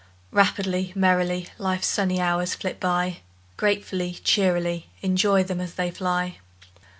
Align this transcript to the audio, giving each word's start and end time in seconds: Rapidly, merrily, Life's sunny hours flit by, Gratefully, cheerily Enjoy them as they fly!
Rapidly, 0.31 0.93
merrily, 0.95 1.47
Life's 1.59 1.85
sunny 1.85 2.19
hours 2.19 2.55
flit 2.55 2.79
by, 2.79 3.17
Gratefully, 3.55 4.13
cheerily 4.23 4.89
Enjoy 5.03 5.43
them 5.43 5.61
as 5.61 5.75
they 5.75 5.91
fly! 5.91 6.39